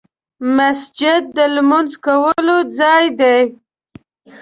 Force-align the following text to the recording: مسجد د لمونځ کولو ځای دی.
مسجد 0.57 1.21
د 1.37 1.37
لمونځ 1.55 1.91
کولو 2.05 2.57
ځای 2.79 3.05
دی. 3.19 3.39